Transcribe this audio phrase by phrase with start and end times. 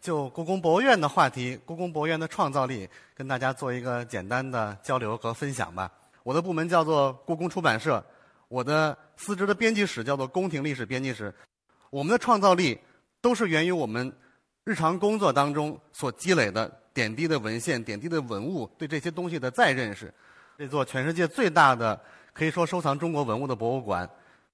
[0.00, 5.90] 就故宫博物院的话题，故宫博物院的创造力，跟大家做一个简单的交流和分享吧。
[6.22, 8.02] 我的部门叫做故宫出版社，
[8.48, 11.34] 我的司职的编辑室叫做宫廷历史编辑室。
[11.90, 12.78] 我们的创造力
[13.20, 14.12] 都是源于我们
[14.64, 20.12] 日常工作当中所积累的点滴的文献、点滴的文物，对这些东西的再认识。
[20.56, 22.00] 这座全世界最大的
[22.32, 24.08] 可以说收藏中国文物的博物馆，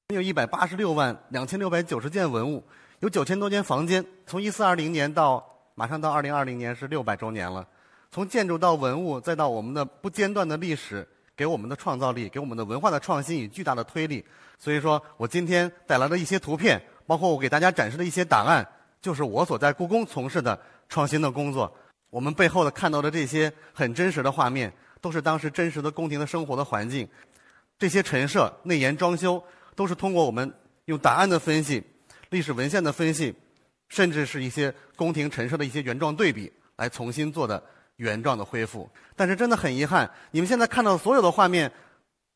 [0.09, 2.65] 有一百八十六万两千六百九十件文物。
[3.01, 7.67] 有九千多间房间，从一四二零年到马上到二零二零年是六百周年了。
[8.11, 14.25] 从建筑到文物，再到我们的不间断的历史，给我们的创造力，给我们的文化的创新以巨大的推力。
[14.59, 18.67] 所以说我今天带来的一些图片，包括我给大家展示的一些档案，
[19.03, 20.59] 就是我所在故宫从事的
[20.89, 21.71] 创新的工作。
[22.09, 27.07] 我们背后的看到的这些很真实的画面，都是当时真实的宫廷的生活的环境。
[27.77, 29.43] 这些陈设、内檐装修，
[29.75, 30.51] 都是通过我们
[30.85, 31.83] 用档案的分析。
[32.35, 33.33] 历史文献的分析，
[33.89, 37.63] 甚至是一些宫廷陈设的一些原状对比，来重新做的
[37.95, 38.91] 原状的恢复。
[39.15, 41.71] 但是真的很遗憾，你们现在看到所有的画面，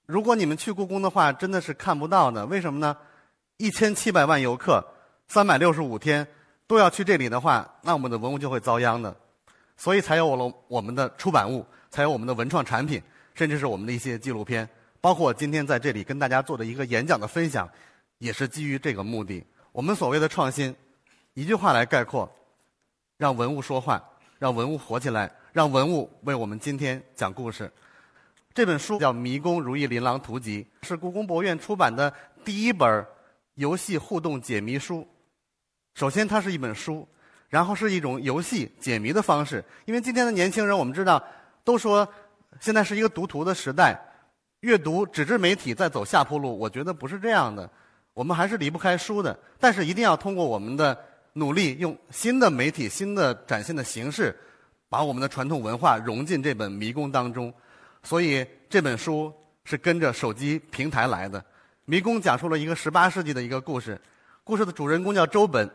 [0.06, 2.47] 如果你们去故宫的话，真的是看不到的。
[2.47, 2.97] 为什么呢？
[3.56, 4.87] 一千七百万游客，
[5.27, 6.25] 三百六十五天
[6.69, 9.12] 都要去这里的话，那我们的文物就会遭殃的。
[9.77, 13.03] 所以才有了我们的出版物，才有我们的文创产品，
[13.34, 14.69] 甚至是我们的一些纪录片，
[15.00, 17.69] 包括今天在这里跟大家做的一个演讲的分享，
[18.19, 19.44] 也是基于这个目的。
[19.72, 20.74] 我们所谓的创新，
[21.34, 22.28] 一句话来概括：
[23.16, 24.02] 让文物说话，
[24.38, 27.70] 让文物活起来，让文物为我们今天讲故事。
[28.55, 32.12] 这本书叫《迷宫如意琳琅图集》，是故宫博物院出版的
[32.44, 33.06] 第一本
[33.55, 35.06] 游戏互动解谜书。
[35.94, 37.06] 首先，它是一本书，
[37.48, 39.62] 然后是一种游戏解谜的方式。
[39.84, 41.22] 因为今天的年轻人，我们知道，
[41.62, 42.08] 都说
[42.58, 44.00] 现在是一个读图的时代，
[44.60, 46.58] 阅读纸质媒体在走下坡路。
[46.58, 47.70] 我觉得不是这样的。
[48.19, 50.98] 我们还是离不开书的，但是一定要通过我们的
[51.34, 54.36] 努力，用新的媒体、新的展现的形式，
[54.88, 57.55] 把我们的传统文化融进这本迷宫当中。
[58.02, 61.44] 所以这本书是跟着手机平台来的。
[61.84, 63.97] 迷宫讲述了一个十八世纪的一个故事，
[64.43, 65.70] 故事的主人公叫周本，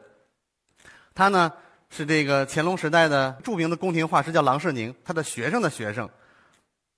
[1.16, 1.50] 他呢
[1.90, 6.10] 是这个乾隆时代的著名的宫廷画师，叫郎世宁，他的学生的学生，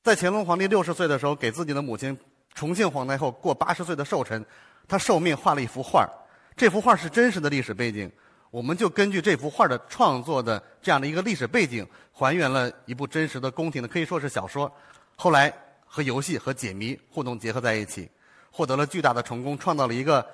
[0.01, 2.17] 在乾隆皇帝六十岁的时候，给自己的母亲
[2.55, 4.43] 重庆皇太后过八十岁的寿辰。
[4.87, 6.07] 他受命画了一幅画
[6.55, 8.09] 这幅画是真实的历史背景，
[8.49, 14.71] 我们就根据这幅画的创作的这样的一个历史背景，还原了一部真实的宫廷的，可以说是小说。
[15.15, 15.53] 后来
[15.85, 18.09] 和游戏和解谜互动结合在一起，
[18.49, 20.25] 获得了巨大的成功，创造了一个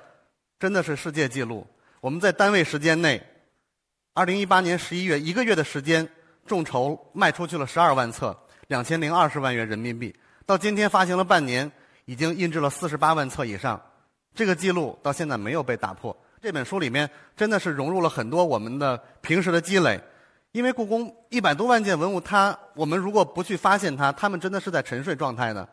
[0.59, 1.65] 真的是世界纪录。
[1.99, 3.21] 我们在单位时间内，
[4.13, 6.07] 二零一八年十一月一个月的时间，
[6.45, 8.37] 众筹卖出去了十二万册，
[8.67, 10.15] 两千零二十万元人民币。
[10.45, 11.71] 到今天发行了半年，
[12.05, 13.81] 已经印制了四十八万册以上。
[14.33, 16.15] 这个记录到现在没有被打破。
[16.41, 20.01] 这本书里面真的是融入了很多我们的平时的积累，
[20.53, 25.67] 因为故宫一百多万件文物，它我们如果不去发现它，它们真的是在沉睡状态的。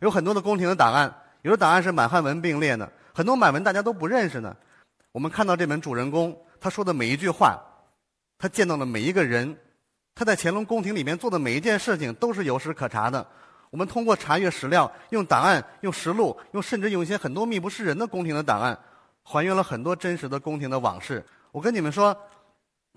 [0.00, 4.56] 有很多的宫廷的档案，有的档案是满汉文并列的，很多满文大家都不认识呢。
[5.12, 7.62] 我们看到这本主人公他说的每一句话，
[8.38, 9.56] 他见到的每一个人，
[10.14, 13.26] 他在乾隆宫廷里面做的每一件事情都是有史可查的。
[13.74, 18.78] 我们通过查阅史料，用档案、用实录、用甚至用一些很多秘不示人的宫廷的档案，
[19.24, 21.26] 还原了很多真实的宫廷的往事。
[21.50, 22.16] 我跟你们说，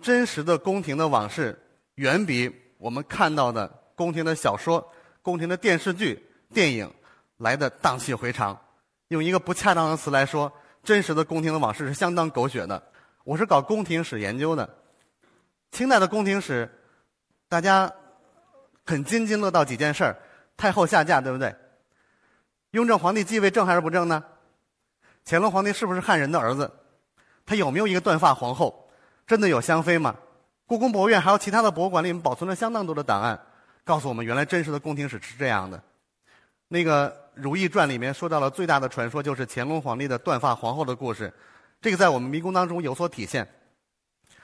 [0.03, 1.59] 真实的宫廷的往事
[1.95, 4.87] 远比我们看到的宫廷的小说、
[5.23, 6.23] 宫廷的电视剧、
[6.53, 6.87] 电影
[7.37, 8.55] 来的荡气回肠。
[9.07, 12.91] 用一个不恰当的词来说，真实的宫廷的往事是相当狗血的。
[13.23, 14.77] 我是搞宫廷史研究的，
[15.71, 16.71] 清代的宫廷史，
[17.49, 17.91] 大家
[18.85, 20.15] 很津津乐道几件事儿。
[20.57, 21.55] 太后下嫁，对不对？
[22.71, 24.23] 雍正皇帝继位正还是不正呢？
[25.23, 26.69] 乾隆皇帝是不是汉人的儿子？
[27.45, 28.89] 他有没有一个断发皇后？
[29.25, 30.15] 真的有香妃吗？
[30.65, 33.39] 故宫博物院还有其他的博物馆里面保存了相当多的档案，
[33.85, 35.81] 告诉我们原来真实的宫廷史是这样的。
[36.67, 41.33] 那个《如懿传》里面说到了最大的传说，就是乾隆皇帝的断发皇后的故事。
[41.79, 43.47] 这个在我们迷宫当中有所体现。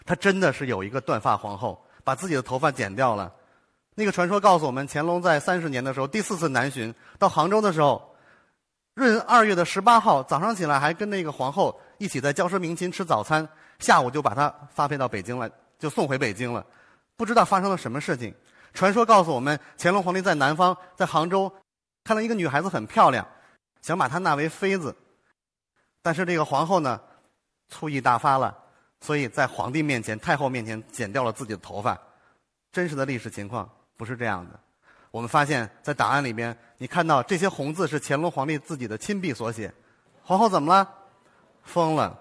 [0.06, 3.34] 他真的是有一个断发皇后，把自己的头发剪掉了。
[3.95, 8.16] 那个传说告诉我们，乾隆在三十年的时候，第四次南巡到杭州的时候，
[8.95, 13.47] 闰二月的十八号早上起来，还跟那个皇后一起在娇奢明寝吃早餐，
[13.79, 16.66] 下午就把他发配到北京了，就送回北京了。
[17.16, 18.34] 不知道发生了什么事情。
[18.73, 21.53] 传说告诉我们，乾隆皇帝在南方，在杭州
[22.03, 23.28] 看到一个女孩子很漂亮，
[23.84, 24.96] 想把她纳为妃子，
[26.01, 26.99] 但是这个皇后呢，
[27.69, 28.57] 醋意大发了，
[29.01, 31.96] 所以在皇帝面前、太后面前剪掉了自己的头发。
[32.72, 33.69] 真实的历史情况。
[33.95, 34.59] 不是这样的，
[35.11, 39.73] 我们发现，在档案里边，你看到这些红字是乾隆皇帝自己的亲笔所写。
[40.23, 40.90] 皇后怎么了？
[41.63, 42.19] 疯了。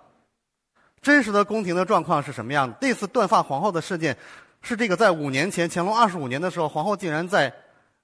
[1.00, 2.76] 真实的宫廷的状况是什么样的？
[2.80, 4.16] 这次断发皇后的事件，
[4.60, 7.52] 是这个在五年前，乾隆二十五年的时候，皇后竟然在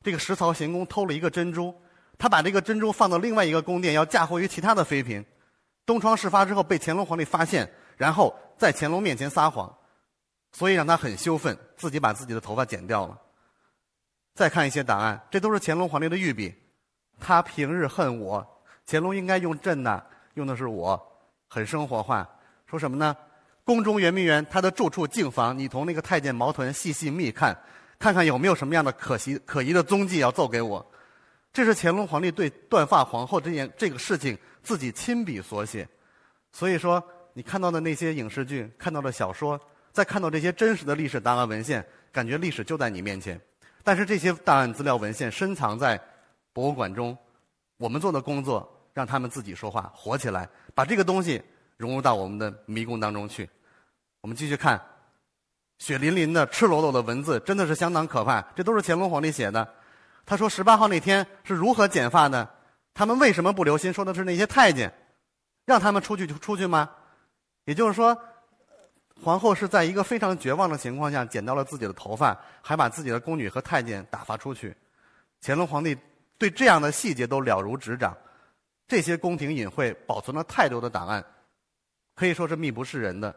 [0.03, 1.75] 这个石槽行宫偷了一个珍珠，
[2.19, 5.25] 她把这个珍珠放到另外一个宫殿，要嫁祸于其他的妃嫔。
[5.87, 9.73] 东窗事发之后，被乾隆皇帝发现，然后在乾隆面前撒谎，
[10.53, 13.17] 所以让他很羞愤，自己把自己的头发剪掉了。
[14.39, 16.55] 再看一些档案，这都是乾隆皇帝的御笔。
[17.19, 20.01] 他平日恨我，乾隆应该用朕呐，
[20.35, 20.97] 用的是我，
[21.49, 22.25] 很生活化。
[22.65, 23.17] 说什么呢？
[23.65, 27.59] 宫中圆明园，他的住处净房，你同那个太监毛臀细细密看，
[27.99, 30.89] 看看有没有什么样的可惜可疑的踪迹要奏给我。
[31.53, 35.89] 这是乾隆皇帝对断发皇后这件这个事情自己亲笔所写。
[36.53, 37.03] 所以说，
[37.33, 43.41] 你看到的那些影视剧、看到的小说，再看到这些真实的历史档案文献，感觉历史就在你面前。
[43.83, 46.01] 但是这些档案资料文献深藏在
[46.53, 47.17] 博物馆中，
[47.77, 51.43] 我们做的工作让他们自己说话，活起来，把这个东西。
[51.79, 53.49] 融入到我们的迷宫当中去。
[54.21, 54.83] 我们继续看，
[55.79, 58.43] 血淋淋的、赤裸裸的文字，真的是相当可怕。
[58.57, 59.77] 这都是乾隆皇帝写的。
[60.27, 62.51] 他说十八号那天是如何剪发的？
[62.95, 63.93] 他们为什么不留心？
[63.93, 64.93] 说的是那些太监，
[65.67, 66.91] 让他们出去就出去吗？
[67.65, 68.21] 也就是说，
[69.23, 74.75] 皇后是在一个非常绝望的情况下剪掉了自己的头发，还把自己的宫女和太监打发出去。
[75.43, 75.97] 乾隆皇帝
[76.39, 78.17] 对这样的细节都了如指掌。
[78.87, 81.25] 这些宫廷隐晦保存了太多的档案。
[82.15, 83.33] 可以说是秘不示人的，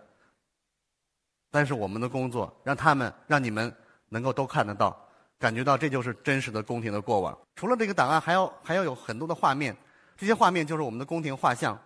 [1.52, 3.72] 但是我们的工作让他们让你们
[4.10, 4.98] 能够都看得到，
[5.38, 7.38] 感觉到这就是真实的宫廷的过往。
[7.56, 9.76] 除了这个档案，还要还要有很多的画面，
[10.18, 11.78] 这些画面就是我们的宫廷画像。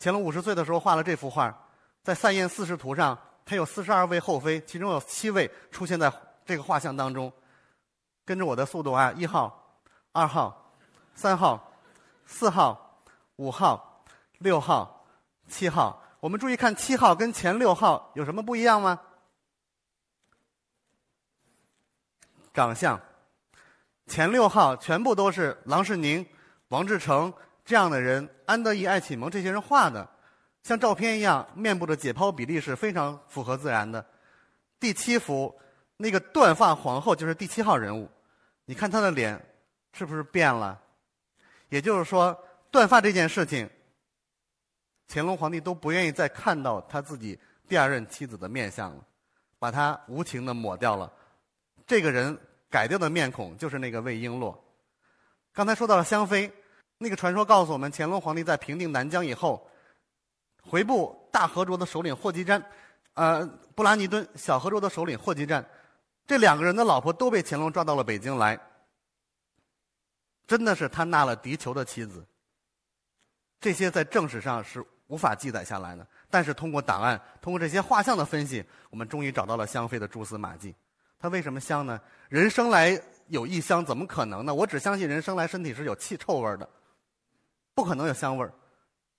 [0.00, 1.56] 乾隆五十岁的时候画了这幅画，
[2.04, 6.12] 在《散宴四十图》上，他有四十二位后妃，其中有七位出现在
[6.44, 7.32] 这个画像当中。
[8.26, 9.78] 跟着我的速度啊，一号、
[10.12, 10.70] 二号、
[11.14, 11.72] 三号、
[12.26, 13.00] 四号、
[13.36, 14.04] 五号、
[14.38, 15.06] 六号、
[15.48, 16.02] 七号。
[16.20, 19.00] 我们注意看七号跟前六号有什么不一样吗？
[22.52, 23.00] 长相，
[24.06, 26.24] 前六号全部都是郎世宁、
[26.68, 27.32] 王志成
[27.64, 30.06] 这样的人，安德义、艾启蒙这些人画的，
[30.64, 34.04] 像照片一样，面部的解剖比例是非常符合自然的。
[34.80, 35.54] 第七幅
[35.98, 38.10] 那个断发皇后就是第七号人物，
[38.64, 39.40] 你看她的脸
[39.92, 40.80] 是不是变了？
[41.68, 42.36] 也就是说，
[42.70, 43.68] 断发这件事情。
[45.06, 47.38] 乾隆皇帝都不愿意再看到他自己
[47.68, 49.04] 第二任妻子的面相了，
[49.58, 51.12] 把他无情的抹掉了。
[51.86, 52.36] 这个人
[52.70, 54.56] 改掉的面孔就是那个魏璎珞。
[55.52, 56.50] 刚才说到了香妃，
[56.96, 59.70] 那个传说告诉我们，乾隆皇帝在平定南疆以后，
[60.66, 62.62] 回部大和卓的首领霍集瞻，
[63.14, 65.64] 呃，布拉尼敦小和卓的首领霍集瞻，
[66.26, 68.58] 这两个人的老婆都被乾隆抓到了北京来。
[70.46, 72.24] 真的是他纳了敌酋的妻子。
[73.60, 74.84] 这些在正史上是。
[75.08, 80.74] 无法记载下来的，但是通过档案，通过这些画像的分析，我们终于找到了香妃的蛛丝马迹。
[81.18, 82.00] 她为什么香呢？
[82.30, 84.54] 人生来有异香，怎么可能呢？
[84.54, 86.66] 我只相信人生来身体是有气臭味的，
[87.74, 88.50] 不可能有香味儿。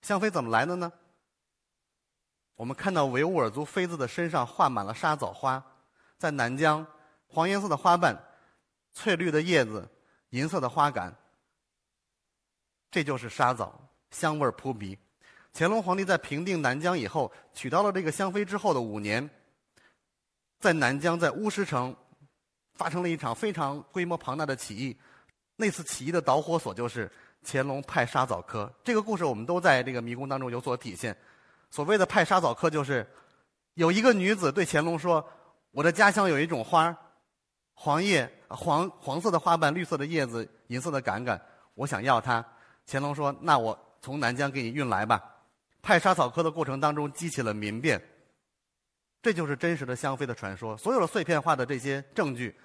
[0.01, 0.91] 香妃怎么来的呢？
[2.55, 5.63] 我们看到维吾尔族妃子的身上画满了沙枣花，
[6.17, 6.85] 在南疆，
[7.27, 8.17] 黄颜色的花瓣，
[8.93, 9.87] 翠绿的叶子，
[10.29, 11.13] 银色的花杆，
[12.89, 13.77] 这就是沙枣，
[14.11, 14.97] 香味扑鼻。
[15.53, 19.29] 乾隆皇帝在平定南疆以后，娶到了这个香妃之后的五年，
[20.59, 21.95] 在南疆在乌石城
[22.75, 24.97] 发生了一场非常规模庞大的起义。
[25.57, 27.09] 那次起义的导火索就是
[27.43, 28.69] 乾隆派沙枣科。
[28.83, 31.15] 这个故事我们都在这个迷宫当中有所体现。
[31.75, 33.05] 所谓的派沙枣科，就是
[33.73, 35.29] 有一个女子对乾隆说
[35.71, 36.95] ：“我的家乡有一种花，
[37.73, 41.37] 黄叶黄黄色的花瓣，绿色的叶子，银色的杆杆，
[41.73, 42.41] 我想要它。”
[42.87, 45.21] 乾隆说：“那我从南疆给你运来吧。”
[45.83, 48.01] 派沙草科的过程当中激起了民变，
[49.21, 50.77] 这就是真实的香妃的传说。
[50.77, 52.57] 所有的碎片化的这些证据，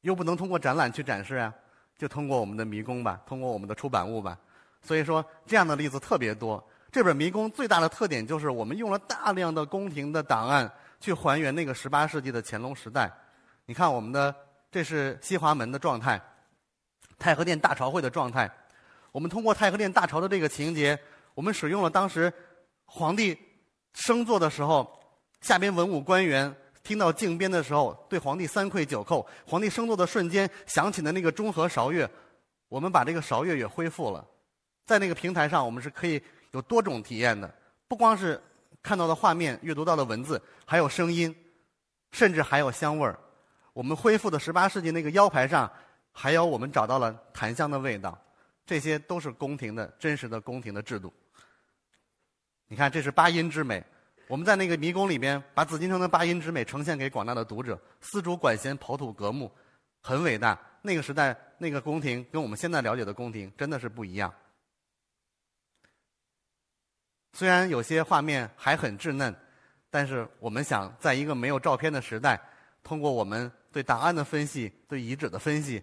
[0.00, 1.52] 又不能通过展览去展示啊，
[1.98, 4.38] 就通过我们的迷宫吧，通过我们的出版物吧。
[4.80, 6.66] 所以说，这样的例子特别多。
[6.92, 13.10] 这本迷宫最大的特点就是我们用了大量的宫廷的档案去还原那个十八世纪的乾隆时代。
[13.66, 14.34] 你看，我们的
[14.72, 16.20] 这是西华门的状态，
[17.18, 18.50] 太和殿大朝会的状态。
[19.12, 20.98] 我们通过太和殿大朝的这个情节。
[21.34, 22.30] 我们使用了当时
[22.84, 23.38] 皇帝
[23.94, 25.00] 升座的时候，
[25.40, 29.24] 下边文武官员听到靖边的时候，对皇帝三跪九叩。
[29.46, 32.10] 皇帝升座的瞬间响起的那个中和韶乐，
[32.68, 34.26] 我们把这个韶乐也恢复了。
[34.84, 36.20] 在那个平台上，我们是可以
[36.52, 37.52] 有多种体验的，
[37.86, 38.40] 不光是
[38.82, 41.34] 看到的画面、阅读到的文字，还有声音，
[42.10, 43.18] 甚至还有香味儿。
[43.72, 45.70] 我们恢复的十八世纪那个腰牌上，
[46.12, 48.18] 还有我们找到了檀香的味道。
[48.66, 51.12] 这些都是宫廷的真实的宫廷的制度。
[52.68, 53.84] 你看，这是八音之美，
[54.28, 59.50] 我们在那个迷宫里边，把紫禁城的八音之美呈现给广大的读者，丝竹管弦，刨土革木，
[60.00, 60.56] 很伟大。
[60.82, 64.32] 那个时代，那个宫廷跟我们现在了解的宫廷真的是不一样。
[67.32, 69.34] 虽然有些画面还很稚嫩，
[69.88, 72.40] 但是我们想，在一个没有照片的时代，
[72.82, 75.82] 通过我们对档案的分析、对遗址的分析，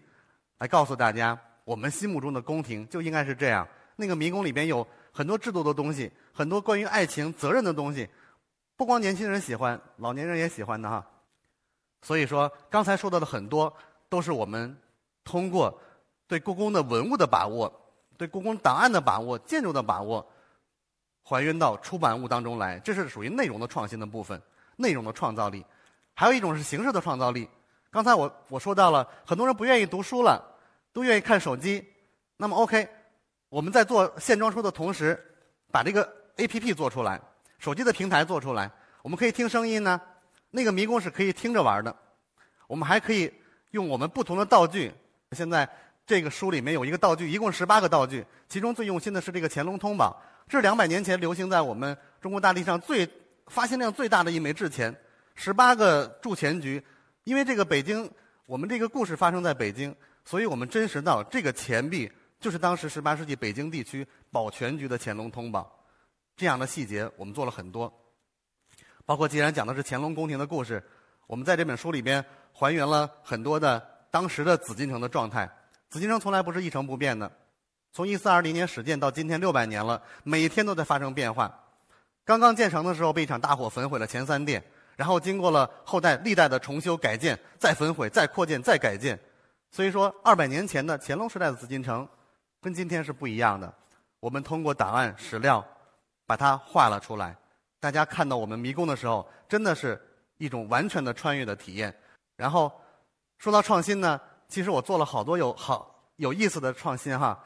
[0.58, 3.68] 来告诉大家，我们心目中的宫廷就应该是这样。
[3.96, 8.08] 那个迷宫里边有很多制度的东西，很多关于爱情、责任的东西，
[8.75, 11.06] 不光年轻人喜欢，老年人也喜欢的哈。
[12.01, 13.74] 所以说，刚才说到的很多，
[14.10, 14.77] 都是我们
[15.24, 15.82] 通过
[16.27, 17.74] 对故宫的文物的把握、
[18.18, 20.25] 对故宫档案的把握、建筑的把握。
[21.29, 24.41] 还原到出版物当中来，这是属于内容的创新的部分，
[24.77, 25.65] 内容的创造力。
[26.13, 27.50] 还有一种是形式的创造力。
[27.91, 30.41] 刚才我我说到了，很多人不愿意读书了，
[30.93, 31.86] 都愿意看手机。
[32.38, 32.88] 那么 OK，
[33.50, 35.22] 我们在做线装书的同时，
[35.69, 37.19] 把这个 APP 做出来，
[37.60, 40.00] 手机的平台做出来，我们可以听声音呢。
[40.50, 41.93] 那个迷宫是可以听着玩的。
[42.67, 43.29] 我们还可以
[43.72, 44.93] 用我们不同的道具。
[45.34, 45.67] 现在
[46.05, 50.17] 这个书里面有一个道具，一共十八个道具，其中最用心的是这个乾隆通宝。
[50.48, 53.08] 这是两百年前流行在我们中国大地上最
[53.48, 54.96] 发现量最大的一枚制钱，
[55.36, 56.82] 十八个铸钱局。
[57.25, 58.10] 因为这个北京，
[58.46, 65.86] 我们这个故事发生在北京，所以我们真实到这个钱币就是当时十八世纪北京地区保全局的乾隆通宝。
[66.38, 67.92] 这样的细节我们做了很多，
[69.06, 70.82] 包括既然讲的是乾隆宫廷的故事，
[71.25, 72.24] 我们在这本书里边
[72.54, 75.50] 还原了很多的当时的紫禁城的状态。
[75.89, 77.30] 紫禁城从来不是一成不变的。
[77.98, 81.51] 从一四二零年始建到今天六百年了，每天都在发生变化。
[82.24, 84.63] 刚刚建成的时候被一场大火焚毁了前三殿，
[84.96, 89.20] 然后经过了后代历代的重修改建，再焚毁、再扩建、再改建。
[89.72, 92.08] 所以说，二百年前的乾隆时代的紫禁城，
[92.62, 93.74] 跟今天是不一样的。
[94.20, 95.66] 我们通过档案史料
[96.27, 97.36] 把它画了出来，
[97.80, 100.00] 大家看到我们迷宫的时候，真的是
[100.38, 101.92] 一种完全的穿越的体验。
[102.36, 102.72] 然后
[103.39, 107.44] 说到创新呢，其实我做了好多有好有意思的创新哈。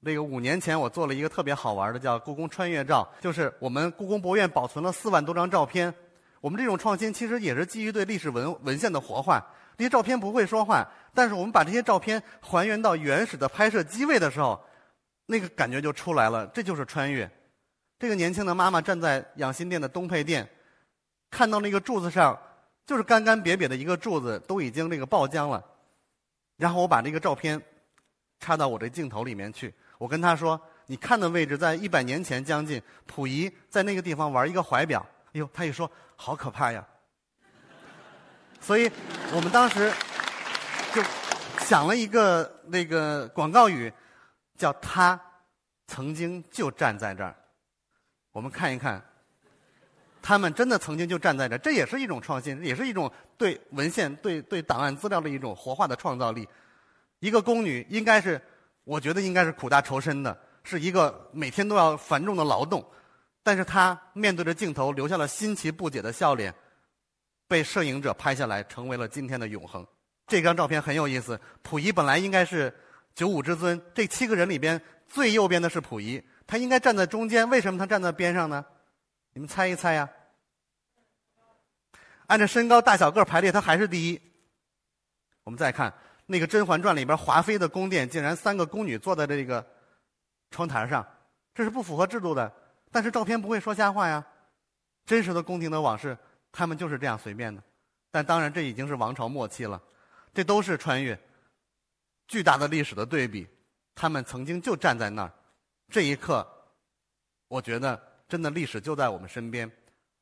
[0.00, 5.92] 那个五年前，我做了一个特别好玩的，叫“故宫穿越照”，就是我们故宫博物院保存了四万多张照片。
[6.40, 9.44] 我们这种创新其实也是基于对历史文文献的活化。
[9.76, 14.60] 这些照片不会说话，但是我们把这些照片还原到原始的拍摄机位的时候，
[15.26, 16.46] 那个感觉就出来了。
[16.54, 17.28] 这就是穿越。
[17.98, 20.48] 这个年轻的妈妈站在养心殿的东配殿，
[21.28, 22.38] 看到那个柱子上
[22.86, 25.64] 就是干干瘪瘪的一个柱子，都已经那个爆浆了。
[26.56, 27.60] 然后我把这个照片
[28.38, 29.74] 插到我这镜头里面去。
[29.98, 36.86] 我跟他说：“你看的位置在一百年前将近，溥仪在那个地方玩一个怀表。”哎呦，他一说好可怕呀！
[38.60, 38.88] 所以
[39.34, 39.92] 我们当时
[40.94, 41.02] 就
[41.58, 43.92] 想了一个那个广告语，
[44.56, 45.20] 叫“他
[45.88, 47.34] 曾经就站在这儿”。
[48.30, 49.04] 我们看一看，
[50.22, 56.48] 他们真的曾经就站在这儿，这也是一种创新，也是一种对文献、对对档案资料的一种活化的创造力。
[57.18, 58.40] 一个宫女应该是。
[58.88, 62.82] 我觉得应该是苦大仇深的，是一个每天都要繁重的劳动，
[63.42, 66.54] 但是他面对着镜头留下了新奇不解的笑脸，
[67.46, 69.86] 被摄影者拍下来，成为了今天的永恒。
[70.26, 72.74] 这张照片很有意思，溥仪本来应该是
[73.14, 78.64] 九五之尊，这七个人里边最右边的是溥仪，他应该站在中间，为什么他站在边上呢？
[79.34, 80.08] 你们猜一猜呀？
[82.28, 84.18] 按照身高大小个排列，他还是第一。
[85.44, 85.92] 我们再看。
[86.30, 89.66] 那个《甄嬛传》里边华妃的宫殿，竟然三个宫女坐在这个
[90.50, 91.04] 窗台上，
[91.54, 92.52] 这是不符合制度的。
[92.92, 94.22] 但是照片不会说瞎话呀，
[95.06, 96.16] 真实的宫廷的往事，
[96.52, 97.62] 他们就是这样随便的。
[98.10, 99.82] 但当然，这已经是王朝末期了，
[100.34, 101.18] 这都是穿越，
[102.26, 103.48] 巨大的历史的对比。
[103.94, 105.32] 他们曾经就站在那儿，
[105.88, 106.46] 这一刻，
[107.48, 109.70] 我觉得真的历史就在我们身边。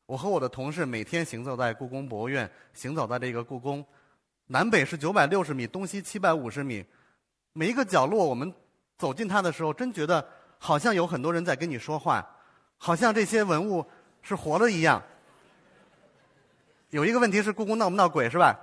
[0.06, 3.84] 我和我的同事每天行走在故宫博物院，行走在这个故宫。
[4.48, 6.84] 南北是九百六十米，东西七百五十米，
[7.52, 8.54] 每一个角落，我们
[8.96, 10.24] 走进它的时候，真觉得
[10.58, 12.24] 好像有很多人在跟你说话，
[12.78, 13.84] 好像这些文物
[14.22, 15.02] 是活的一样。
[16.90, 18.56] 有一个问题是，故宫闹不闹鬼是吧？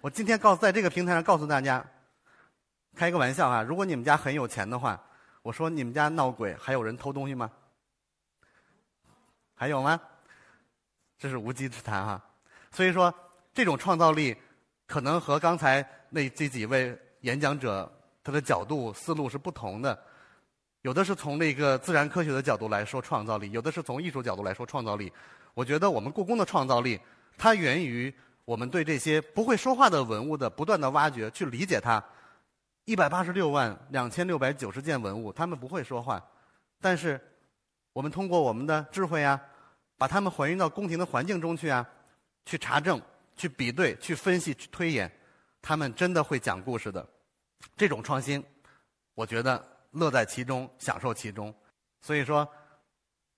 [0.00, 1.84] 我今天告诉在这个平台上告诉大家，
[2.96, 5.00] 开一个玩笑啊，如果你们家很有钱的话，
[5.42, 7.48] 我说你们家闹鬼，还有人偷东西吗？
[9.54, 10.00] 还有吗？
[11.16, 12.20] 这是无稽之谈哈。
[12.72, 13.14] 所以说，
[13.54, 14.36] 这种创造力。
[14.94, 19.98] 可能和刚才那这几位演讲者他的角度思路是不同的，
[20.82, 25.12] 有的是从那个自然科学的角度来说创造力，有的是从艺术角度来说创造力。
[25.52, 27.00] 我觉得我们故宫的创造力，
[27.36, 32.00] 它源于我们对这些不会说话的文物的不断的挖掘，去理解它。
[32.84, 36.24] 一百八十六万两千六百九十件文物，他们不会说话，
[36.80, 37.20] 但是
[37.92, 39.40] 我们通过我们的智慧啊，
[39.98, 41.84] 把它们还原到宫廷的环境中去啊，
[42.46, 43.02] 去查证、
[43.36, 45.10] 去比对、去分析、去推演，
[45.60, 47.06] 他们真的会讲故事的。
[47.76, 48.42] 这种创新，
[49.14, 49.62] 我觉得
[49.92, 51.54] 乐在其中，享受其中。
[52.00, 52.46] 所以说，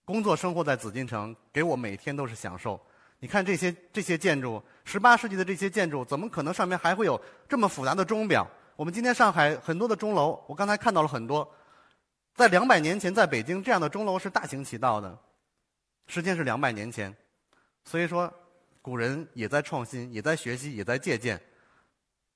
[0.04, 2.80] 工作生活在紫禁城，给我每天都是享受。
[3.18, 8.46] 你看这些这些建筑，十八世纪的这些建筑，怎么可能上面还会有这么复杂的钟表？
[8.76, 11.50] 我们今天上海很多的钟楼，我刚才看到了很多，
[12.34, 15.18] 在两百年前，在北京这样的钟楼是大行其道的。
[16.08, 17.12] 时间是两百年前，
[17.84, 18.32] 所以说
[18.86, 21.36] 古人也在创新，也在学习，也在借鉴。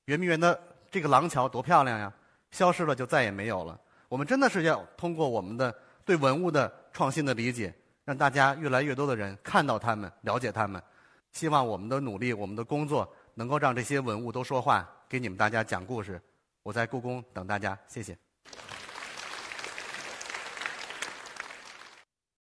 [0.06, 2.12] 圆明园的这个廊桥多漂亮呀！
[2.50, 3.80] 消失了就再也没有了。
[4.08, 5.72] 我们真的是要通过我们的
[6.04, 7.72] 对文物的创新的理解，
[8.04, 10.82] 让大家越来越多的人看到他们，了解他们。
[11.30, 16.20] 希望我们的努力，我们的工作能够让这些文物都说话，给你们大家讲故事。
[16.64, 18.18] 我在故宫等大家，谢谢。